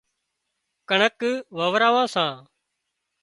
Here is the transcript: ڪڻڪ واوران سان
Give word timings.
ڪڻڪ 0.89 1.19
واوران 1.57 2.05
سان 2.13 2.31